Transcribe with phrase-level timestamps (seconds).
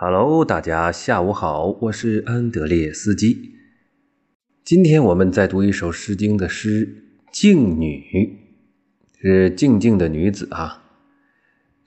[0.00, 3.56] Hello，大家下午好，我是安德烈斯基。
[4.62, 6.86] 今天我们再读一首《诗经》的诗
[7.32, 8.38] 《静女》，
[9.20, 10.84] 是静静的女子啊。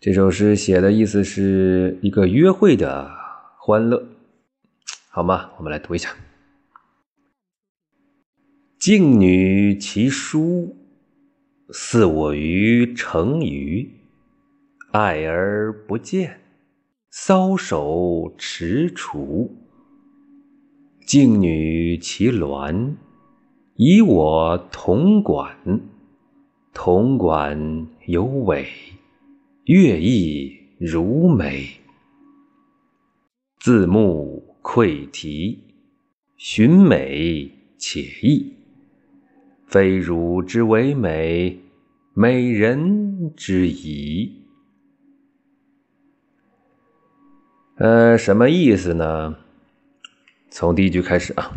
[0.01, 3.10] 这首诗写的意思是一个约会的
[3.58, 4.05] 欢乐，
[5.09, 5.51] 好吗？
[5.57, 6.13] 我们来读一下：
[8.78, 10.75] 静女其姝，
[11.69, 13.89] 似我于城隅，
[14.91, 16.41] 爱而不见。
[17.13, 19.49] 搔首踟蹰，
[21.05, 22.94] 静女其鸾，
[23.76, 25.53] 以我同管。
[26.73, 28.66] 同管有尾，
[29.66, 31.67] 乐毅如美。
[33.59, 35.66] 自目窥题，
[36.38, 38.53] 寻美且异。
[39.67, 41.59] 非汝之为美，
[42.14, 44.41] 美人之贻。
[47.81, 49.35] 呃，什么意思呢？
[50.52, 51.52] 从第一句开始啊。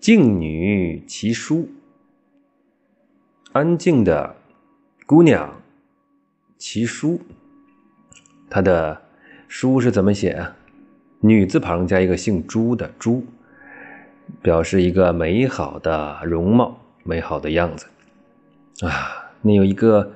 [0.00, 1.66] 静女其姝，
[3.52, 4.34] 安静的
[5.04, 5.60] 姑娘，
[6.56, 7.18] 其姝，
[8.48, 9.02] 她的
[9.48, 10.56] 姝是怎么写啊？
[11.20, 13.22] 女字旁加一个姓朱的朱，
[14.40, 17.86] 表示一个美好的容貌，美好的样子
[18.80, 19.30] 啊。
[19.42, 20.10] 那有一个。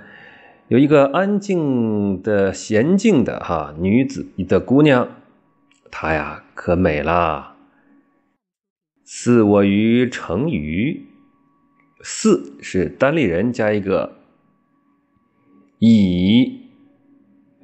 [0.71, 5.09] 有一个安静的、娴静的哈女子的姑娘，
[5.91, 7.57] 她呀可美了。
[9.05, 11.07] 似我于成鱼，
[12.03, 14.13] 似是单立人加一个
[15.81, 16.61] 以，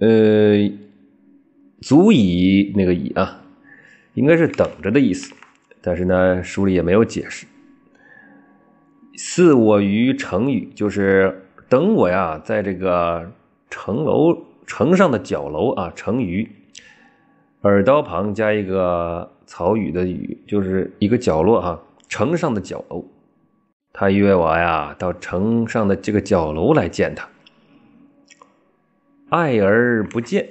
[0.01, 0.69] 呃，
[1.81, 3.41] 足以那个以啊，
[4.15, 5.33] 应该是等着的意思。
[5.81, 7.47] 但是呢，书里也没有解释。
[9.15, 11.45] 似我于成语就是。
[11.69, 13.33] 等我呀，在这个
[13.69, 14.37] 城楼
[14.67, 16.49] 城上的角楼啊，城隅，
[17.63, 23.05] 耳刀旁加一个草语的语，就是一个角落哈，城上的角楼。
[23.93, 27.29] 他约我呀，到城上的这个角楼来见他。
[29.31, 30.49] 爱而不见，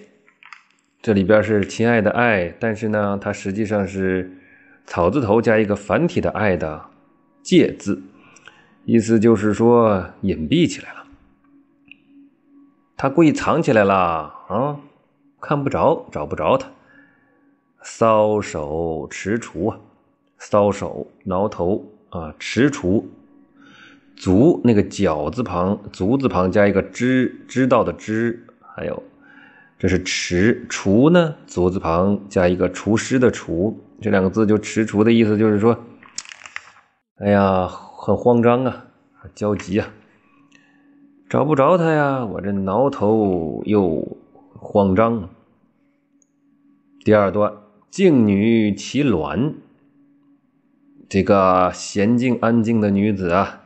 [1.01, 4.37] 这里边是亲爱的爱，但是呢，它实际上是
[4.85, 6.83] 草字头加一个繁体的爱的
[7.41, 8.01] 介字，
[8.83, 11.04] 意思就是说隐蔽起来了。
[12.97, 13.93] 他故意藏起来了
[14.47, 14.79] 啊，
[15.41, 16.69] 看不着，找不着他。
[17.83, 19.79] 搔首踟蹰啊，
[20.39, 23.03] 搔首挠头啊，踟蹰，
[24.15, 29.03] 足那个脚字旁，足字旁加一个知知道的知，还有
[29.77, 35.77] 这是踟蹰呢，足字旁加一个厨师的厨，这两个字就踟蹰的意思就是说，
[37.17, 38.85] 哎呀，很慌张啊，
[39.35, 39.87] 焦急啊。
[41.35, 44.17] 找不着他呀，我这挠头又
[44.53, 45.27] 慌张。
[47.03, 47.51] 第二段，
[47.89, 49.55] 静女其鸾，
[51.09, 53.63] 这个娴静安静的女子啊，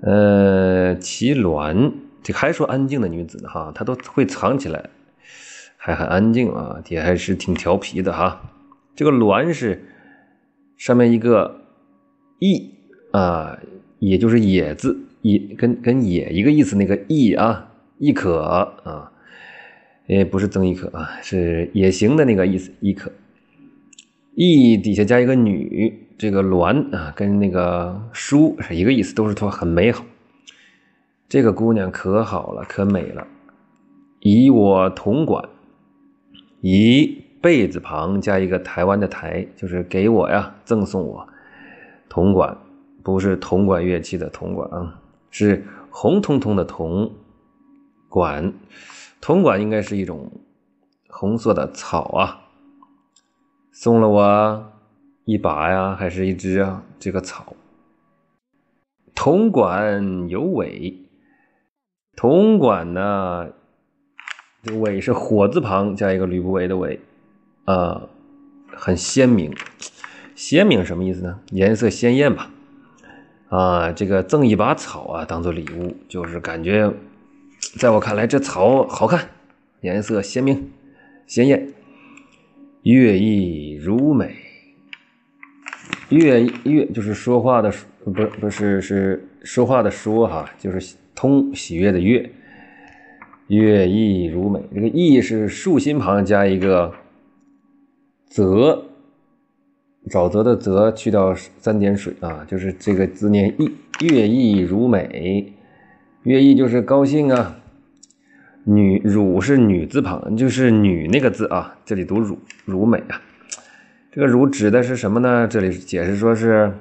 [0.00, 1.92] 呃，其鸾，
[2.22, 4.88] 这还说安静的女子呢哈，她都会藏起来，
[5.76, 8.40] 还很安静啊，也还是挺调皮的哈。
[8.96, 9.84] 这个鸾是
[10.78, 11.60] 上面一个
[12.38, 12.70] 翼
[13.10, 13.58] 啊，
[13.98, 14.98] 也就是野字。
[15.22, 19.12] 也跟跟也一个意思，那个翼啊，亦可啊，
[20.06, 23.10] 也不是曾轶可啊，是也行的那个意思，亦可。
[24.34, 30.04] 翼底下加一个女，这个鸾啊，跟那个书是一个意思，都是说很美好。
[31.28, 33.26] 这个姑娘可好了，可美了。
[34.20, 35.48] 以我同管，
[36.60, 41.28] 以贝字旁加一个台湾的台，就是给我呀，赠送我
[42.08, 42.56] 铜管，
[43.02, 45.01] 不是铜管乐器的铜管啊。
[45.32, 47.12] 是红彤彤的铜
[48.08, 48.52] 管，
[49.20, 50.30] 铜管应该是一种
[51.08, 52.38] 红色的草啊。
[53.72, 54.72] 送了我
[55.24, 56.84] 一把呀，还是一只啊？
[57.00, 57.56] 这个草，
[59.14, 61.08] 铜管有尾，
[62.14, 63.48] 铜管呢，
[64.62, 67.00] 这尾是火字旁加一个吕不韦的韦
[67.64, 68.02] 啊，
[68.68, 69.52] 很鲜明。
[70.34, 71.40] 鲜明什么意思呢？
[71.50, 72.50] 颜色鲜艳吧。
[73.52, 76.90] 啊，这个赠一把草啊，当做礼物，就是感觉，
[77.76, 79.28] 在我看来，这草好看，
[79.82, 80.70] 颜色鲜明、
[81.26, 81.68] 鲜艳，
[82.80, 84.34] 乐意如美。
[86.08, 87.70] 乐乐就是说话的，
[88.02, 88.10] 不
[88.40, 92.30] 不是是说话的说哈，就是通喜悦的悦。
[93.48, 96.90] 乐意如美，这个意是竖心旁加一个
[98.30, 98.86] 泽。
[100.10, 103.70] 沼泽的泽去掉三点水啊，就是这个字念意，
[104.00, 105.52] 乐意如美，
[106.24, 107.56] 乐意就是高兴啊，
[108.64, 113.20] 女乳是女字旁，就是女那个字啊，这里读乳乳美啊。
[114.10, 115.46] 这个乳指的是什么呢？
[115.48, 116.72] 这里解释说是，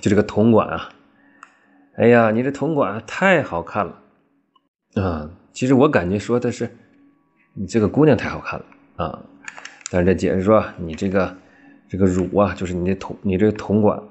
[0.00, 0.88] 就这个铜管啊。
[1.96, 3.98] 哎呀，你这铜管太好看了
[5.02, 5.30] 啊！
[5.52, 6.70] 其实我感觉说的是
[7.54, 8.66] 你这个姑娘太好看了
[8.96, 9.18] 啊。
[9.90, 11.34] 但是这解释说你这个
[11.88, 14.02] 这个乳啊，就是你这铜你这个铜管，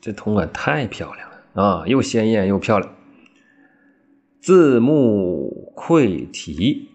[0.00, 2.92] 这铜管太漂亮了啊，又鲜艳又漂亮。
[4.40, 6.88] 字木溃题，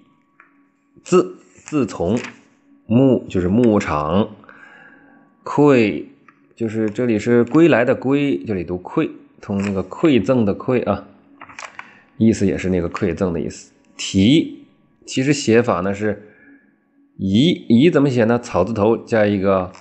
[1.03, 2.17] 字自从
[2.85, 4.29] 牧就是牧场，
[5.43, 6.05] 馈
[6.55, 9.09] 就是这里是归来的归，这里读馈，
[9.41, 11.07] 通那个馈赠的馈啊，
[12.17, 13.71] 意思也是那个馈赠的意思。
[13.97, 14.65] 题
[15.05, 16.29] 其实写法呢是
[17.17, 18.39] 夷夷怎么写呢？
[18.39, 19.71] 草字头加一个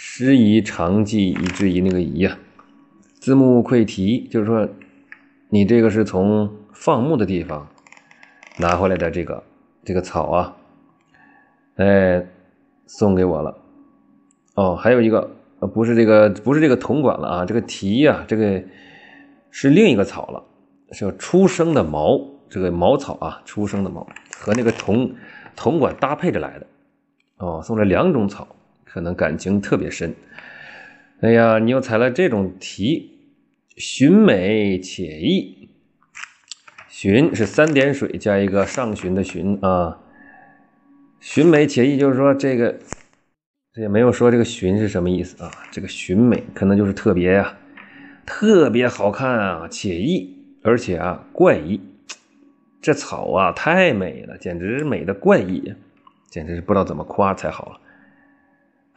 [0.00, 2.38] 失夷长记以制夷那个夷啊，
[3.18, 4.68] 字木溃题就是说
[5.48, 6.48] 你这个是从。
[6.70, 7.66] 放牧的地方
[8.58, 9.42] 拿回来的这个
[9.84, 10.56] 这个草啊，
[11.74, 12.24] 哎，
[12.86, 13.58] 送给我了。
[14.54, 15.28] 哦，还有一个，
[15.74, 18.62] 不是这个不是这个铜管了啊，这个蹄呀，这个
[19.50, 20.44] 是另一个草了，
[20.92, 24.06] 是出生的毛，这个毛草啊，出生的毛
[24.38, 25.12] 和那个铜
[25.56, 26.66] 铜管搭配着来的。
[27.38, 28.46] 哦，送了两种草，
[28.98, 30.12] 可能感情特别深。
[31.20, 33.12] 哎呀，你又采了这种题，
[33.76, 35.68] 寻美且意。
[36.88, 40.00] 寻是三点水加一个上寻的寻啊，
[41.20, 42.76] 寻美且意，就是说这个
[43.72, 45.48] 这也没有说这个寻是什么意思啊？
[45.70, 47.56] 这个寻美可能就是特别呀，
[48.26, 51.80] 特别好看啊，且意，而且啊怪异，
[52.82, 55.72] 这草啊太美了，简直美的怪异，
[56.28, 57.80] 简直是不知道怎么夸才好了。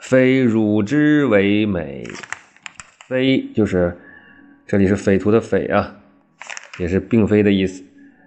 [0.01, 2.03] 非汝之为美，
[3.07, 3.99] 非就是
[4.65, 5.95] 这里是匪徒的匪啊，
[6.79, 7.83] 也是并非的意思。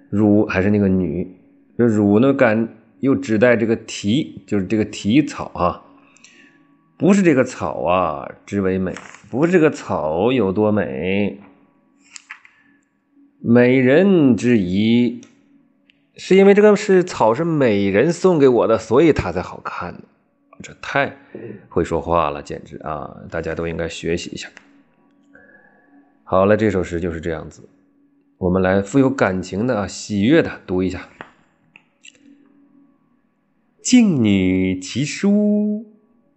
[0.09, 1.37] 汝还是那个女，
[1.77, 2.69] 这汝呢感
[3.01, 5.83] 又指代这个蹄，就是这个蹄草啊，
[6.97, 8.95] 不是这个草啊，之为美，
[9.29, 11.41] 不是这个草有多美，
[13.41, 15.21] 美人之仪，
[16.15, 19.93] 是因为这个是草是美人送给我的，所以它才好看。
[19.93, 20.14] 的
[20.65, 21.15] 这太
[21.69, 23.15] 会说话了，简直啊！
[23.31, 24.49] 大家都应该学习一下。
[26.23, 27.69] 好了，这首诗就是这样子。
[28.39, 31.07] 我们来富有感情的、喜悦的读一下
[33.83, 35.85] ：“静女其姝，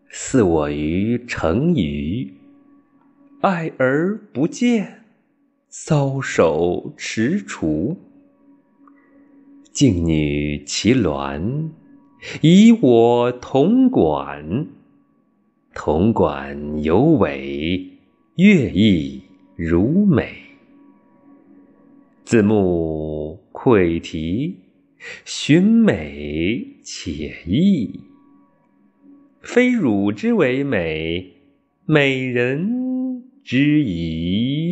[0.09, 2.33] 似我于城隅；
[3.39, 5.05] 爱而不见，
[5.71, 7.95] 搔首踟蹰。
[9.71, 11.69] 静女其鸾，
[12.41, 14.67] 以我同管，
[15.73, 17.85] 同管有尾，
[18.35, 19.21] 乐意
[19.55, 20.33] 如美。”
[22.25, 24.55] 字木窥题，
[25.23, 28.01] 寻美且意。
[29.41, 31.33] 非汝之为美，
[31.85, 34.66] 美人之矣。